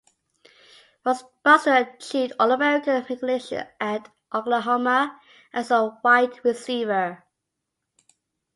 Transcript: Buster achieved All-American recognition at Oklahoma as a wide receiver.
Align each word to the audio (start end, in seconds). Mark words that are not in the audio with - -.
Buster 1.03 1.75
achieved 1.75 2.33
All-American 2.39 3.01
recognition 3.03 3.67
at 3.79 4.09
Oklahoma 4.33 5.21
as 5.53 5.69
a 5.69 5.95
wide 6.03 6.43
receiver. 6.43 7.23